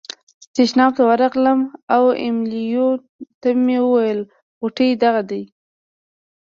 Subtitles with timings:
[0.55, 1.59] تشناب ته ورغلم
[1.95, 2.89] او امیلیو
[3.41, 4.21] ته مې وویل
[4.59, 5.43] غوټې دغه دي.